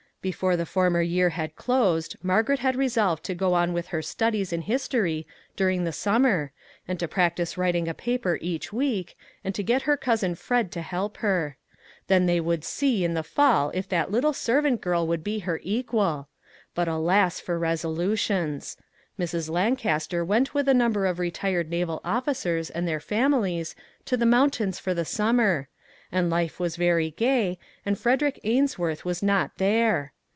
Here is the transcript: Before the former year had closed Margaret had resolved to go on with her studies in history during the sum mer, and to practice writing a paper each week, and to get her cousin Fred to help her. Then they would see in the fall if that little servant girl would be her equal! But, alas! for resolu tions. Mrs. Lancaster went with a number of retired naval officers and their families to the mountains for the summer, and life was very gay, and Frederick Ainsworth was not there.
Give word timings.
Before 0.21 0.55
the 0.55 0.67
former 0.67 1.01
year 1.01 1.29
had 1.31 1.55
closed 1.55 2.15
Margaret 2.21 2.59
had 2.59 2.75
resolved 2.75 3.23
to 3.23 3.33
go 3.33 3.55
on 3.55 3.73
with 3.73 3.87
her 3.87 4.03
studies 4.03 4.53
in 4.53 4.61
history 4.61 5.25
during 5.55 5.83
the 5.83 5.91
sum 5.91 6.21
mer, 6.21 6.51
and 6.87 6.99
to 6.99 7.07
practice 7.07 7.57
writing 7.57 7.87
a 7.87 7.95
paper 7.95 8.37
each 8.39 8.71
week, 8.71 9.17
and 9.43 9.55
to 9.55 9.63
get 9.63 9.81
her 9.89 9.97
cousin 9.97 10.35
Fred 10.35 10.71
to 10.73 10.83
help 10.83 11.17
her. 11.25 11.57
Then 12.05 12.27
they 12.27 12.39
would 12.39 12.63
see 12.63 13.03
in 13.03 13.15
the 13.15 13.23
fall 13.23 13.71
if 13.73 13.89
that 13.89 14.11
little 14.11 14.31
servant 14.31 14.79
girl 14.79 15.07
would 15.07 15.23
be 15.23 15.39
her 15.39 15.59
equal! 15.63 16.27
But, 16.75 16.87
alas! 16.87 17.39
for 17.39 17.59
resolu 17.59 18.15
tions. 18.15 18.77
Mrs. 19.19 19.49
Lancaster 19.49 20.23
went 20.23 20.53
with 20.53 20.67
a 20.69 20.73
number 20.75 21.07
of 21.07 21.17
retired 21.17 21.71
naval 21.71 21.99
officers 22.05 22.69
and 22.69 22.87
their 22.87 22.99
families 22.99 23.73
to 24.05 24.17
the 24.17 24.27
mountains 24.27 24.77
for 24.77 24.93
the 24.93 25.03
summer, 25.03 25.69
and 26.13 26.29
life 26.29 26.59
was 26.59 26.75
very 26.75 27.09
gay, 27.11 27.57
and 27.85 27.97
Frederick 27.97 28.37
Ainsworth 28.43 29.05
was 29.05 29.23
not 29.23 29.51
there. 29.55 30.11